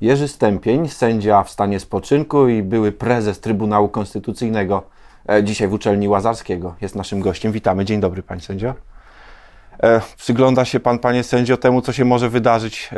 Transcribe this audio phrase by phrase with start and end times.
[0.00, 4.82] Jerzy Stępień, sędzia w stanie spoczynku i były prezes Trybunału Konstytucyjnego,
[5.28, 7.52] e, dzisiaj w uczelni Łazarskiego, jest naszym gościem.
[7.52, 7.84] Witamy.
[7.84, 8.74] Dzień dobry, panie sędzio.
[9.82, 12.96] E, przygląda się pan, panie sędzio, temu, co się może wydarzyć e,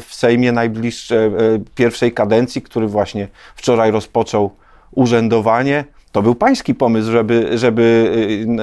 [0.00, 1.30] w Sejmie najbliższej
[1.74, 4.50] pierwszej kadencji, który właśnie wczoraj rozpoczął
[4.90, 5.84] urzędowanie.
[6.12, 8.14] To był pański pomysł, żeby, żeby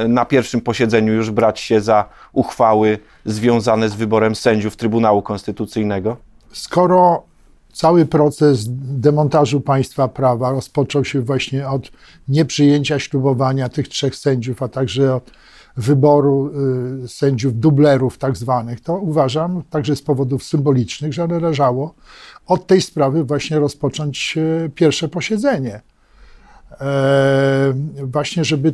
[0.07, 6.17] na pierwszym posiedzeniu już brać się za uchwały związane z wyborem sędziów Trybunału Konstytucyjnego?
[6.51, 7.23] Skoro
[7.77, 8.65] cały proces
[8.99, 11.91] demontażu państwa prawa rozpoczął się właśnie od
[12.27, 15.31] nieprzyjęcia ślubowania tych trzech sędziów, a także od
[15.77, 16.51] wyboru
[17.03, 21.93] y, sędziów dublerów tak zwanych, to uważam, także z powodów symbolicznych, że należało
[22.47, 25.81] od tej sprawy właśnie rozpocząć y, pierwsze posiedzenie.
[26.81, 28.73] E, właśnie, żeby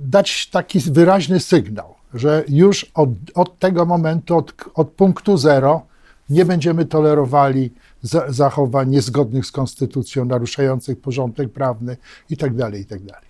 [0.00, 5.89] dać taki wyraźny sygnał, że już od, od tego momentu, od, od punktu zero,
[6.30, 7.70] nie będziemy tolerowali
[8.28, 11.96] zachowań niezgodnych z konstytucją, naruszających porządek prawny
[12.30, 12.64] itd.
[12.64, 13.12] Tak itd.
[13.12, 13.22] Tak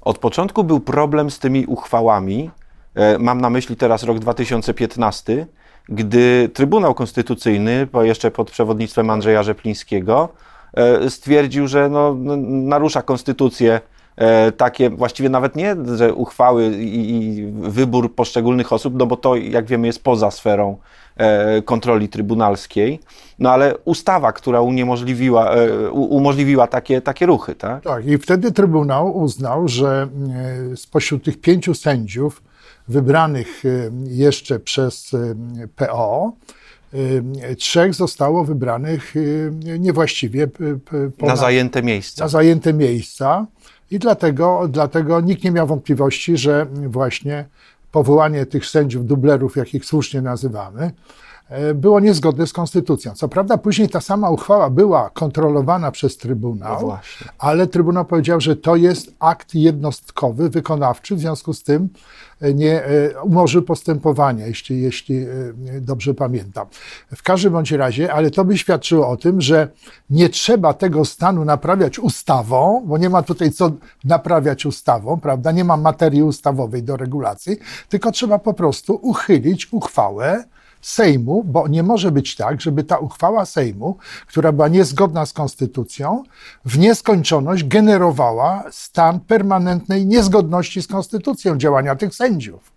[0.00, 2.50] Od początku był problem z tymi uchwałami.
[2.94, 5.46] E, mam na myśli teraz rok 2015,
[5.88, 10.28] gdy Trybunał Konstytucyjny, jeszcze pod przewodnictwem Andrzeja Rzeplińskiego,
[10.74, 12.14] e, stwierdził, że no,
[12.46, 13.80] narusza konstytucję
[14.16, 19.36] e, takie, właściwie nawet nie, że uchwały i, i, wybór poszczególnych osób, no bo to,
[19.36, 20.78] jak wiemy, jest poza sferą
[21.64, 23.00] kontroli trybunalskiej,
[23.38, 27.82] no ale ustawa, która uniemożliwiła, e, umożliwiła takie, takie ruchy, tak?
[27.82, 30.08] Tak, i wtedy Trybunał uznał, że
[30.72, 32.42] e, spośród tych pięciu sędziów
[32.88, 33.62] wybranych
[34.04, 35.10] jeszcze przez
[35.76, 36.32] PO,
[37.58, 39.14] trzech zostało wybranych
[39.78, 40.48] niewłaściwie.
[41.20, 42.24] na zajęte miejsca.
[42.24, 43.46] Na zajęte miejsca.
[43.90, 47.44] I dlatego, dlatego nikt nie miał wątpliwości, że właśnie
[47.94, 50.90] powołanie tych sędziów dublerów, jak ich słusznie nazywamy,
[51.74, 53.12] było niezgodne z konstytucją.
[53.14, 56.98] Co prawda później ta sama uchwała była kontrolowana przez Trybunał, no
[57.38, 61.88] ale Trybunał powiedział, że to jest akt jednostkowy, wykonawczy, w związku z tym
[62.40, 65.26] e, nie e, umorzył postępowania, jeśli, jeśli
[65.80, 66.66] dobrze pamiętam.
[67.16, 69.68] W każdym bądź razie, ale to by świadczyło o tym, że
[70.10, 73.70] nie trzeba tego stanu naprawiać ustawą, bo nie ma tutaj co
[74.04, 75.52] naprawiać ustawą, prawda?
[75.52, 77.56] Nie ma materii ustawowej do regulacji,
[77.88, 80.44] tylko trzeba po prostu uchylić uchwałę
[80.86, 83.96] Sejmu, bo nie może być tak, żeby ta uchwała Sejmu,
[84.26, 86.22] która była niezgodna z konstytucją,
[86.64, 92.74] w nieskończoność generowała stan permanentnej niezgodności z konstytucją działania tych sędziów.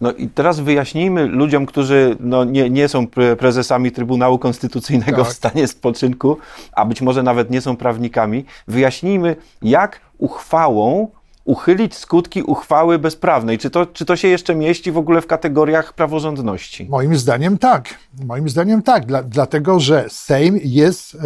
[0.00, 3.06] No i teraz wyjaśnijmy ludziom, którzy no, nie, nie są
[3.38, 5.32] prezesami Trybunału Konstytucyjnego tak.
[5.32, 6.36] w stanie spoczynku,
[6.72, 11.08] a być może nawet nie są prawnikami, wyjaśnijmy, jak uchwałą
[11.44, 13.58] uchylić skutki uchwały bezprawnej.
[13.58, 16.86] Czy to, czy to się jeszcze mieści w ogóle w kategoriach praworządności?
[16.90, 17.94] Moim zdaniem tak.
[18.24, 21.18] Moim zdaniem tak, Dla, dlatego że Sejm jest e,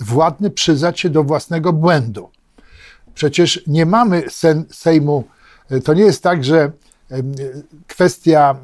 [0.00, 2.30] władny przyznać się do własnego błędu.
[3.14, 5.24] Przecież nie mamy sen, Sejmu,
[5.70, 6.72] e, to nie jest tak, że e,
[7.86, 8.56] kwestia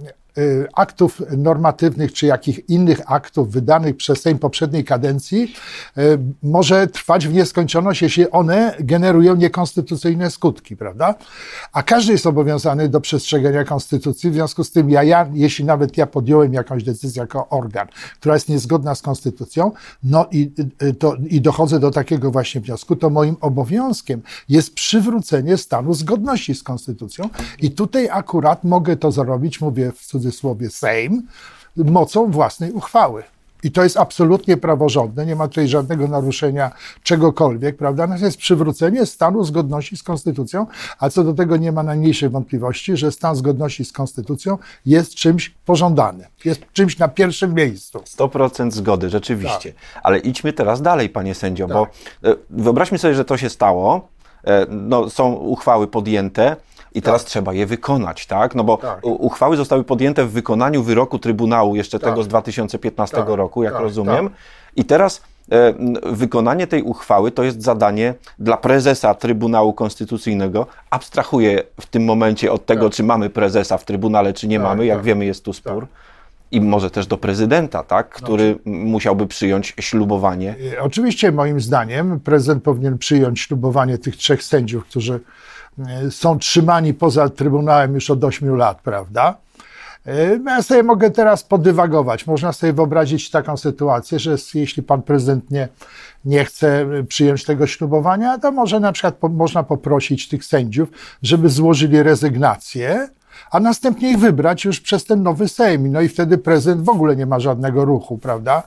[0.74, 5.54] aktów normatywnych czy jakich innych aktów wydanych przez Sejm poprzedniej kadencji
[5.98, 11.14] y, może trwać w nieskończoność, jeśli one generują niekonstytucyjne skutki, prawda?
[11.72, 15.96] A każdy jest obowiązany do przestrzegania konstytucji, w związku z tym ja, ja jeśli nawet
[15.96, 17.88] ja podjąłem jakąś decyzję jako organ,
[18.20, 19.72] która jest niezgodna z konstytucją,
[20.02, 25.56] no i, y, to, i dochodzę do takiego właśnie wniosku, to moim obowiązkiem jest przywrócenie
[25.56, 27.28] stanu zgodności z konstytucją
[27.62, 31.22] i tutaj akurat mogę to zrobić, mówię w cudzysłowie, cudzysłowie Sejm
[31.76, 33.22] mocą własnej uchwały.
[33.62, 36.70] I to jest absolutnie praworządne, nie ma tutaj żadnego naruszenia
[37.02, 38.08] czegokolwiek, prawda?
[38.08, 40.66] To jest przywrócenie stanu zgodności z konstytucją,
[40.98, 45.50] a co do tego nie ma najmniejszej wątpliwości, że stan zgodności z konstytucją jest czymś
[45.50, 47.98] pożądanym, jest czymś na pierwszym miejscu.
[47.98, 49.72] 100% zgody, rzeczywiście.
[49.72, 50.02] Tak.
[50.02, 51.76] Ale idźmy teraz dalej, panie sędzio, tak.
[51.76, 51.86] bo
[52.30, 54.08] e, wyobraźmy sobie, że to się stało,
[54.44, 56.56] e, no, są uchwały podjęte,
[56.98, 57.30] i teraz tak.
[57.30, 58.54] trzeba je wykonać, tak?
[58.54, 58.98] No bo tak.
[59.02, 62.10] uchwały zostały podjęte w wykonaniu wyroku Trybunału jeszcze tak.
[62.10, 63.28] tego z 2015 tak.
[63.28, 64.28] roku, jak tak, rozumiem.
[64.28, 64.38] Tak.
[64.76, 65.22] I teraz
[65.52, 65.74] e,
[66.12, 70.66] wykonanie tej uchwały to jest zadanie dla prezesa Trybunału Konstytucyjnego.
[70.90, 74.86] Abstrahuję w tym momencie od tego, czy mamy prezesa w Trybunale, czy nie mamy.
[74.86, 75.86] Jak wiemy, jest tu spór
[76.50, 80.54] i może też do prezydenta, tak, który no, musiałby przyjąć ślubowanie.
[80.72, 85.20] E, oczywiście, moim zdaniem, prezydent powinien przyjąć ślubowanie tych trzech sędziów, którzy
[86.10, 89.36] są trzymani poza Trybunałem już od 8 lat, prawda?
[90.06, 92.26] E, ja sobie mogę teraz podywagować.
[92.26, 95.68] Można sobie wyobrazić taką sytuację, że jeśli pan prezydent nie,
[96.24, 100.88] nie chce przyjąć tego ślubowania, to może na przykład po, można poprosić tych sędziów,
[101.22, 103.08] żeby złożyli rezygnację
[103.50, 105.92] a następnie ich wybrać już przez ten nowy Sejm.
[105.92, 108.62] No i wtedy prezydent w ogóle nie ma żadnego ruchu, prawda?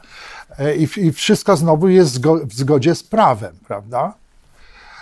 [0.59, 4.13] E, I, i wszystko znowu jest w zgodzie z prawem, prawda?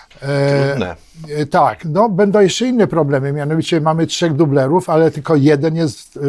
[0.09, 0.95] Trudne.
[1.27, 6.19] E, tak, no będą jeszcze inne problemy, mianowicie mamy trzech dublerów, ale tylko jeden jest,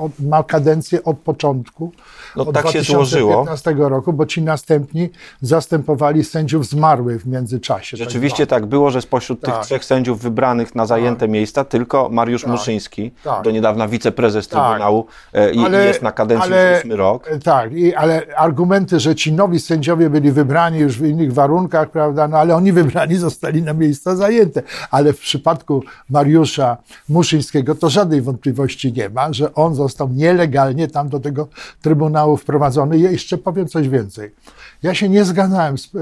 [0.00, 1.92] e, ma kadencję od początku,
[2.36, 5.10] no, od tak 2015 się roku, bo ci następni
[5.40, 7.96] zastępowali sędziów zmarłych w międzyczasie.
[7.96, 9.54] Tak Rzeczywiście tak, tak było, że spośród tak.
[9.54, 11.30] tych trzech sędziów wybranych na zajęte tak.
[11.30, 12.50] miejsca tylko Mariusz tak.
[12.50, 13.42] Muszyński, tak.
[13.42, 14.62] do niedawna wiceprezes tak.
[14.62, 17.30] Trybunału e, i ale, jest na kadencji ale, ósmy rok.
[17.44, 22.28] Tak, i, ale argumenty, że ci nowi sędziowie byli wybrani już w innych warunkach, prawda,
[22.28, 24.62] no ale oni wybrani zostali na miejsca zajęte.
[24.90, 26.76] Ale w przypadku Mariusza
[27.08, 31.48] Muszyńskiego to żadnej wątpliwości nie ma, że on został nielegalnie tam do tego
[31.82, 32.98] Trybunału wprowadzony.
[32.98, 34.34] I jeszcze powiem coś więcej.
[34.82, 35.98] Ja się nie zgadzałem z e,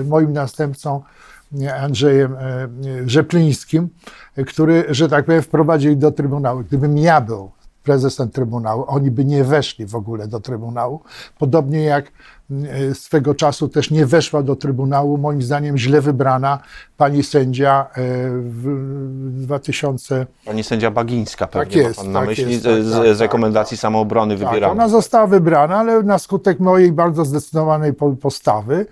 [0.00, 1.02] e, moim następcą
[1.80, 2.68] Andrzejem e,
[3.06, 3.88] Rzeplińskim,
[4.46, 6.60] który, że tak powiem, wprowadził do Trybunału.
[6.60, 7.50] Gdybym ja był
[7.82, 11.00] prezesem Trybunału, oni by nie weszli w ogóle do Trybunału.
[11.38, 12.12] Podobnie jak
[12.50, 16.58] E, swego czasu też nie weszła do Trybunału, moim zdaniem źle wybrana
[16.96, 18.02] pani sędzia e,
[18.40, 20.26] w 2000...
[20.44, 23.20] Pani sędzia Bagińska pewnie tak jest, pan na tak myśli jest, z, tak, z tak,
[23.20, 24.72] rekomendacji tak, samoobrony tak, wybierana.
[24.72, 28.86] Ona została wybrana, ale na skutek mojej bardzo zdecydowanej postawy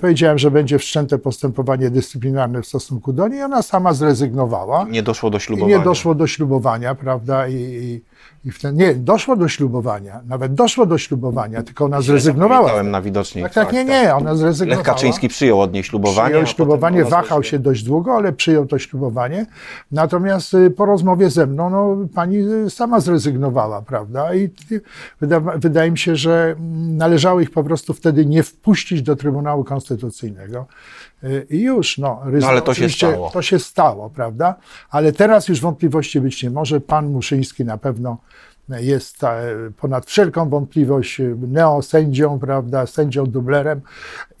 [0.00, 4.86] powiedziałem, że będzie wszczęte postępowanie dyscyplinarne w stosunku do niej, ona sama zrezygnowała.
[4.90, 5.76] Nie doszło do ślubowania.
[5.76, 8.00] I nie doszło do ślubowania, prawda, i, i
[8.46, 12.82] i wtedy, nie, doszło do ślubowania, nawet doszło do ślubowania, tylko ona zrezygnowała.
[12.82, 14.86] na widocznej tak, tak, nie, nie, ona zrezygnowała.
[14.86, 16.30] Lech Kaczyński przyjął od niej ślubowanie.
[16.30, 19.46] Przyjął ślubowanie, wahał się dość długo, ale przyjął to ślubowanie.
[19.90, 24.34] Natomiast y, po rozmowie ze mną, no, pani y, sama zrezygnowała, prawda?
[24.34, 24.48] I
[25.20, 26.56] wyda, wydaje mi się, że
[26.96, 29.75] należało ich po prostu wtedy nie wpuścić do Trybunału Konstytucyjnego.
[31.24, 33.30] Y, I już, no, no ale to się stało.
[33.30, 34.54] To się stało, prawda?
[34.90, 36.80] Ale teraz już wątpliwości być nie może.
[36.80, 38.18] Pan Muszyński na pewno
[38.68, 43.80] jest e, ponad wszelką wątpliwość neosędzią, prawda, sędzią dublerem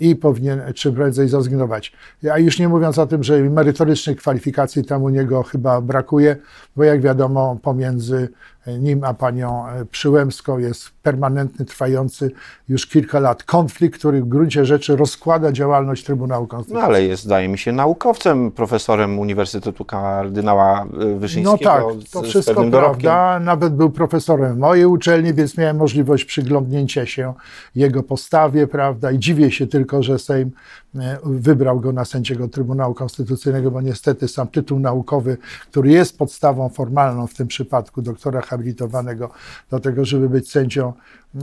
[0.00, 1.92] i powinien czym prędzej zrezygnować.
[2.32, 6.36] A już nie mówiąc o tym, że merytorycznej kwalifikacji tam u niego chyba brakuje,
[6.76, 8.28] bo jak wiadomo pomiędzy
[8.66, 12.30] nim a panią e, Przyłębską jest permanentny, trwający
[12.68, 16.92] już kilka lat konflikt, który w gruncie rzeczy rozkłada działalność Trybunału Konstytucyjnego.
[16.92, 21.60] No ale jest, zdaje mi się, naukowcem, profesorem Uniwersytetu Kardynała e, Wyszyńskiego.
[21.62, 23.40] No tak, to wszystko prawda.
[23.40, 27.34] Nawet był profesorem mojej uczelni, więc miałem możliwość przyglądnięcia się
[27.74, 30.50] jego postawie, prawda, i dziwię się tylko, że Sejm
[30.94, 35.36] e, wybrał go na sędziego Trybunału Konstytucyjnego, bo niestety sam tytuł naukowy,
[35.70, 39.30] który jest podstawą formalną w tym przypadku doktora habilitowanego
[39.70, 40.92] do tego, żeby być sędzią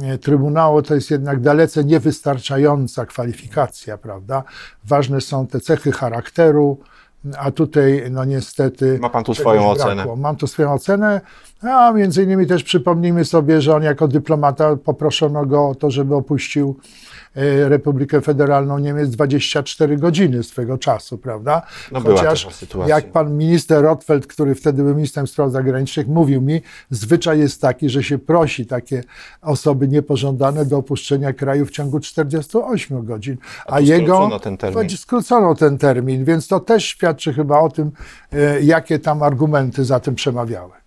[0.01, 4.43] e, Trybunału, to jest jednak dalece niewystarczająca kwalifikacja, prawda?
[4.85, 6.77] Ważne są te cechy charakteru,
[7.37, 8.99] a tutaj, no niestety.
[9.01, 10.05] Ma pan tu swoją ocenę.
[10.17, 11.21] Mam tu swoją ocenę.
[11.61, 16.15] A między innymi też przypomnijmy sobie, że on jako dyplomata poproszono go o to, żeby
[16.15, 16.79] opuścił
[17.69, 21.62] Republikę Federalną Niemiec 24 godziny swego czasu, prawda?
[21.91, 22.47] No Chociaż
[22.88, 27.89] jak pan minister Rotfeld, który wtedy był ministrem spraw zagranicznych, mówił mi, zwyczaj jest taki,
[27.89, 29.03] że się prosi takie
[29.41, 34.89] osoby niepożądane do opuszczenia kraju w ciągu 48 godzin, a, a jego ten termin.
[34.97, 37.91] skrócono ten termin, więc to też świadczy chyba o tym,
[38.31, 40.82] e, jakie tam argumenty za tym przemawiały.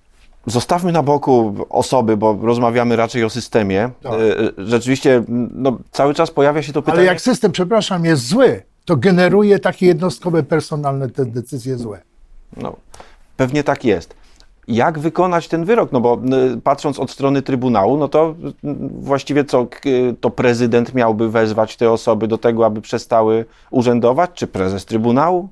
[0.47, 3.91] Zostawmy na boku osoby, bo rozmawiamy raczej o systemie.
[4.03, 4.13] Tak.
[4.13, 4.17] E,
[4.59, 6.99] rzeczywiście no, cały czas pojawia się to pytanie.
[6.99, 12.03] Ale jak system, przepraszam, jest zły, to generuje takie jednostkowe, personalne te decyzje złe.
[12.57, 12.77] No,
[13.37, 14.15] pewnie tak jest.
[14.69, 15.93] Jak wykonać ten wyrok?
[15.93, 16.19] No bo
[16.65, 18.35] patrząc od strony Trybunału, no to
[19.01, 19.67] właściwie co,
[20.21, 25.49] to prezydent miałby wezwać te osoby do tego, aby przestały urzędować, czy prezes Trybunału?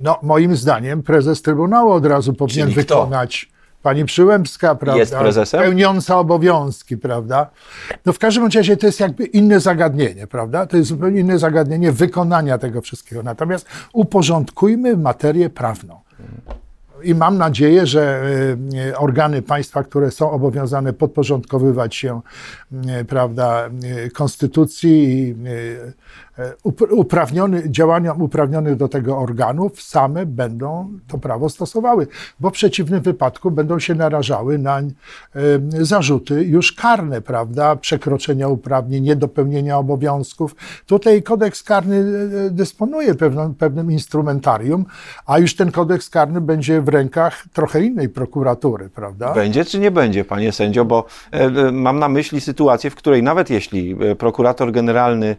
[0.00, 3.51] No, moim zdaniem prezes Trybunału od razu powinien Czyli wykonać
[3.82, 5.00] pani Przyłębska, prawda?
[5.00, 5.60] Jest prezesem?
[5.62, 7.50] Pełniąca obowiązki, prawda?
[8.06, 10.66] No w każdym razie to jest jakby inne zagadnienie, prawda?
[10.66, 13.22] To jest zupełnie inne zagadnienie wykonania tego wszystkiego.
[13.22, 16.00] Natomiast uporządkujmy materię prawną
[17.04, 18.22] i mam nadzieję, że
[18.90, 22.20] e, organy państwa, które są obowiązane podporządkowywać się,
[22.86, 23.70] e, prawda,
[24.06, 25.34] e, konstytucji i
[26.90, 32.06] uprawniony, działaniom uprawnionych do tego organów same będą to prawo stosowały,
[32.40, 34.82] bo w przeciwnym wypadku będą się narażały na
[35.68, 40.56] zarzuty już karne, prawda, przekroczenia uprawnień, niedopełnienia obowiązków.
[40.86, 42.04] Tutaj kodeks karny
[42.50, 44.84] dysponuje pewną, pewnym instrumentarium,
[45.26, 49.34] a już ten kodeks karny będzie w rękach trochę innej prokuratury, prawda?
[49.34, 53.22] Będzie czy nie będzie, panie sędzio, bo e, e, mam na myśli sytuację, w której
[53.22, 55.36] nawet jeśli e, prokurator generalny,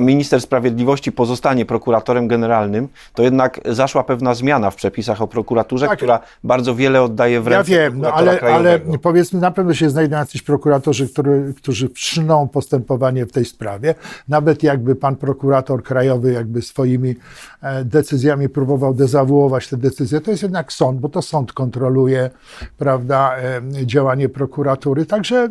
[0.00, 5.86] minister minister sprawiedliwości pozostanie prokuratorem generalnym, to jednak zaszła pewna zmiana w przepisach o prokuraturze,
[5.86, 5.96] tak.
[5.96, 9.90] która bardzo wiele oddaje w ręce Ja wiem, no, ale, ale powiedzmy, na pewno się
[9.90, 13.94] znajdą jacyś prokuratorzy, który, którzy wszczną postępowanie w tej sprawie.
[14.28, 17.14] Nawet jakby pan prokurator krajowy jakby swoimi
[17.62, 22.30] e, decyzjami próbował dezawuować te decyzje, to jest jednak sąd, bo to sąd kontroluje,
[22.78, 25.06] prawda, e, działanie prokuratury.
[25.06, 25.48] Także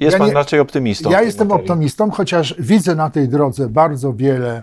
[0.00, 1.10] jest ja pan nie, raczej optymistą.
[1.10, 4.62] Ja jestem optymistą, chociaż widzę na tej drodze bardzo wiele,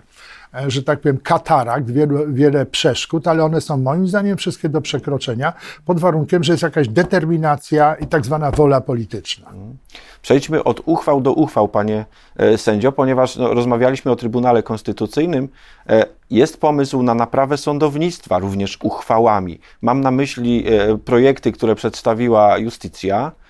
[0.54, 4.80] e, że tak powiem, katarakt, wiele, wiele przeszkód, ale one są moim zdaniem wszystkie do
[4.80, 5.52] przekroczenia,
[5.84, 9.46] pod warunkiem, że jest jakaś determinacja i tak zwana wola polityczna.
[10.22, 12.04] Przejdźmy od uchwał do uchwał, panie
[12.36, 15.48] e, sędzio, ponieważ no, rozmawialiśmy o Trybunale Konstytucyjnym.
[15.88, 19.60] E, jest pomysł na naprawę sądownictwa, również uchwałami.
[19.82, 20.64] Mam na myśli
[21.04, 23.43] projekty, które przedstawiła Justicja E,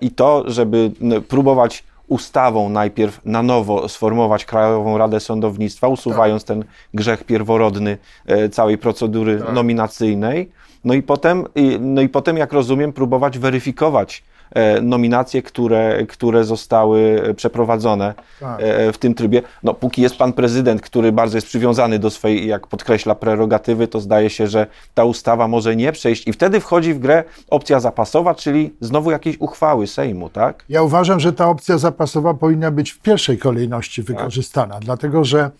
[0.00, 0.90] i to, żeby
[1.28, 6.56] próbować ustawą najpierw na nowo sformować Krajową Radę Sądownictwa, usuwając tak.
[6.56, 9.52] ten grzech pierworodny e, całej procedury tak.
[9.52, 10.50] nominacyjnej.
[10.84, 11.44] No i potem,
[11.80, 14.35] no i potem, jak rozumiem, próbować weryfikować E,
[14.82, 18.60] nominacje, które, które zostały przeprowadzone tak.
[18.60, 19.42] E, w tym trybie.
[19.62, 24.00] No, póki jest pan prezydent, który bardzo jest przywiązany do swojej, jak podkreśla, prerogatywy, to
[24.00, 28.34] zdaje się, że ta ustawa może nie przejść i wtedy wchodzi w grę opcja zapasowa,
[28.34, 30.64] czyli znowu jakieś uchwały Sejmu, tak?
[30.68, 34.84] Ja uważam, że ta opcja zapasowa powinna być w pierwszej kolejności wykorzystana, tak.
[34.84, 35.50] dlatego że E,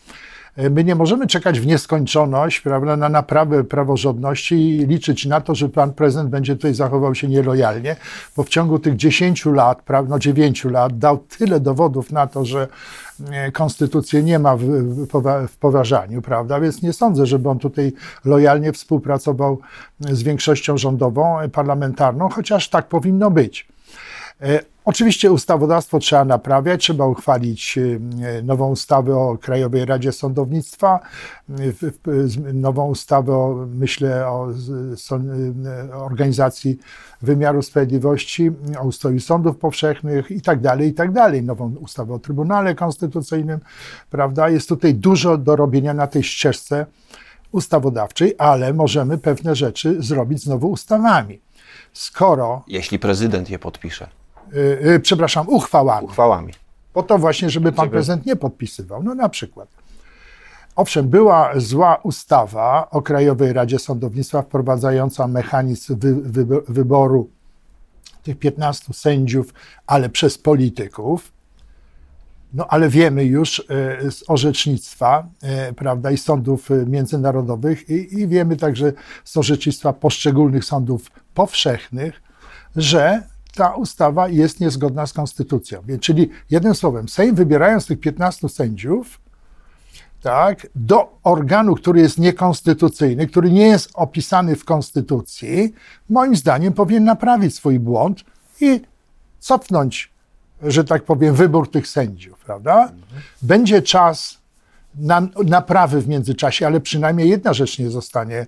[0.71, 5.69] my nie możemy czekać w nieskończoność prawda, na naprawę praworządności i liczyć na to, że
[5.69, 7.97] pan prezydent będzie tutaj zachował się nielojalnie,
[8.37, 12.45] bo w ciągu tych 10 lat, prawda, no 9 lat dał tyle dowodów na to,
[12.45, 12.69] że
[13.31, 14.63] e, konstytucji nie ma w,
[15.49, 16.61] w poważaniu, prawda?
[16.61, 17.93] Więc nie sądzę, żeby on tutaj
[18.25, 19.59] lojalnie współpracował
[20.01, 23.69] z większością rządową, e, parlamentarną, chociaż tak powinno być.
[24.87, 31.01] Oczywiście ustawodawstwo trzeba naprawiać, trzeba uchwalić e, nową ustawę o Krajowej Radzie Sądownictwa,
[32.55, 36.79] nową ustawę, o, myślę, o e, organizacji
[37.23, 41.43] wymiaru sprawiedliwości, o ustroju sądów powszechnych i tak dalej, i tak dalej.
[41.43, 43.61] Nową ustawę o Trybunale Konstytucyjnym,
[44.11, 44.49] prawda?
[44.49, 46.87] Jest tutaj dużo do robienia na tej ścieżce
[47.53, 51.41] ustawodawczej, ale możemy pewne rzeczy zrobić znowu ustawami.
[51.93, 52.63] Skoro.
[52.69, 54.09] Jeśli prezydent je podpisze.
[54.55, 56.07] Y, y, przepraszam, uchwałami.
[56.07, 56.53] Uchwałami.
[56.93, 59.03] Po to właśnie, żeby pan prezydent nie podpisywał.
[59.03, 59.69] No na przykład.
[60.77, 67.31] Owszem, była zła ustawa o Krajowej Radzie Sądownictwa wprowadzająca mechanizm wy, wy, wyboru
[68.23, 69.55] tych 15 sędziów,
[69.87, 71.33] ale przez polityków.
[72.55, 73.65] No ale wiemy już y,
[74.11, 75.27] z orzecznictwa,
[75.77, 78.93] prawda, i sądów międzynarodowych, i, i wiemy także
[79.25, 82.23] z orzecznictwa poszczególnych sądów powszechnych,
[82.77, 83.23] że
[83.57, 85.83] ta ustawa jest niezgodna z konstytucją.
[86.01, 89.21] Czyli jednym słowem, Sejm wybierając tych 15 sędziów,
[90.23, 95.75] tak, do organu, który jest niekonstytucyjny, który nie jest opisany w konstytucji,
[96.11, 98.25] moim zdaniem powinien naprawić swój błąd
[98.61, 98.81] i
[99.39, 100.13] cofnąć,
[100.63, 102.93] że tak powiem, wybór tych sędziów, prawda?
[103.43, 104.39] Będzie czas
[104.99, 108.47] na, naprawy w międzyczasie, ale przynajmniej jedna rzecz nie zostanie, e,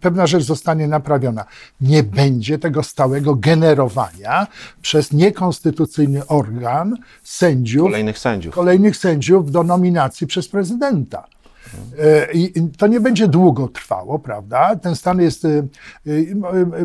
[0.00, 1.44] pewna rzecz zostanie naprawiona.
[1.80, 4.46] Nie będzie tego stałego generowania
[4.82, 11.26] przez niekonstytucyjny organ sędziów, kolejnych sędziów, kolejnych sędziów do nominacji przez prezydenta.
[11.98, 14.76] E, I to nie będzie długo trwało, prawda?
[14.76, 15.62] Ten stan jest, e,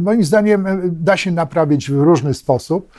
[0.01, 2.91] moim zdaniem, da się naprawić w różny sposób.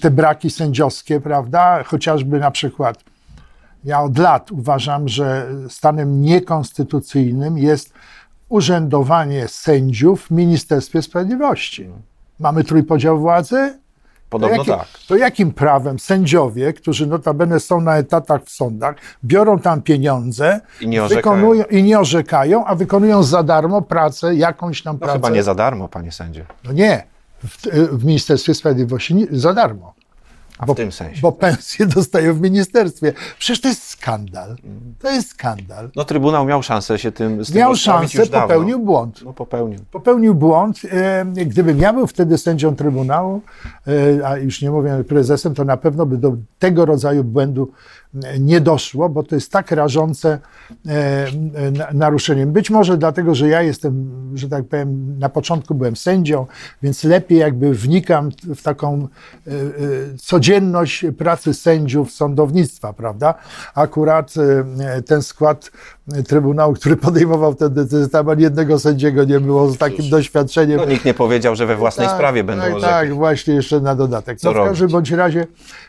[0.00, 1.82] Te braki sędziowskie, prawda?
[1.82, 3.04] Chociażby na przykład
[3.84, 7.92] ja od lat uważam, że stanem niekonstytucyjnym jest
[8.48, 11.88] urzędowanie sędziów w Ministerstwie Sprawiedliwości.
[12.40, 13.78] Mamy trójpodział władzy?
[14.30, 14.88] Podobno to jakim, tak.
[15.08, 20.88] To jakim prawem sędziowie, którzy notabene są na etatach w sądach, biorą tam pieniądze i
[20.88, 25.12] nie orzekają, i nie orzekają a wykonują za darmo pracę, jakąś tam no pracę?
[25.12, 26.42] Chyba nie za darmo, panie sędzio.
[26.64, 27.04] No nie.
[27.44, 29.94] W, w Ministerstwie Sprawiedliwości nie, za darmo.
[30.66, 31.20] Bo, w tym sensie.
[31.20, 33.12] Bo pensje dostają w ministerstwie.
[33.38, 34.56] Przecież to jest skandal.
[34.98, 35.90] To jest skandal.
[35.96, 38.86] No Trybunał miał szansę się tym z Miał szansę, popełnił dawno.
[38.86, 39.22] błąd.
[39.24, 39.78] No popełnił.
[39.90, 40.80] Popełnił błąd.
[40.92, 43.42] E, gdybym ja był wtedy sędzią Trybunału,
[44.20, 47.72] e, a już nie mówię prezesem, to na pewno by do tego rodzaju błędu
[48.40, 50.38] nie doszło, bo to jest tak rażące
[50.88, 51.26] e,
[51.94, 52.52] naruszeniem.
[52.52, 56.46] Być może dlatego, że ja jestem, że tak powiem, na początku byłem sędzią,
[56.82, 59.08] więc lepiej jakby wnikam w taką
[59.46, 59.54] e, e,
[60.16, 63.34] codzienność pracy sędziów sądownictwa, prawda?
[63.74, 64.34] Akurat
[65.06, 65.70] ten skład
[66.28, 70.76] Trybunału, który podejmował tę decyzję, tam ani jednego sędziego nie było z takim doświadczeniem.
[70.76, 73.94] No, nikt nie powiedział, że we własnej tak, sprawie będą tak, tak, właśnie jeszcze na
[73.94, 74.38] dodatek.
[74.42, 75.46] No, w każdym bądź razie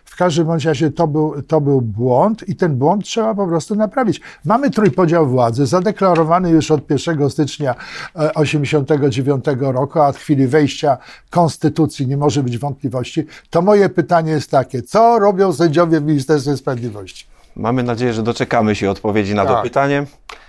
[0.10, 3.76] w każdym bądź razie to był, to był błąd i ten błąd trzeba po prostu
[3.76, 4.22] naprawić.
[4.46, 10.98] Mamy trójpodział władzy, zadeklarowany już od 1 stycznia 1989 e, roku, a od chwili wejścia
[11.30, 13.26] konstytucji nie może być wątpliwości.
[13.50, 17.26] To moje pytanie jest takie, co robią sędziowie w Ministerstwie Sprawiedliwości?
[17.56, 19.58] Mamy nadzieję, że doczekamy się odpowiedzi na Tak.
[19.58, 20.06] to pytanie.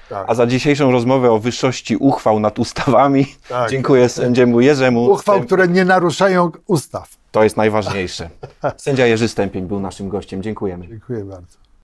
[0.09, 0.25] Tak.
[0.29, 3.71] A za dzisiejszą rozmowę o wyższości uchwał nad ustawami Tak.
[3.71, 5.05] dziękuję sędziemu Jerzemu.
[5.05, 7.20] Uchwał, które nie naruszają ustaw.
[7.33, 8.31] To jest najważniejsze.
[8.77, 10.43] Sędzia Jerzy Stępień był naszym gościem.
[10.43, 10.89] Dziękujemy.
[10.89, 11.70] Dziękuję bardzo.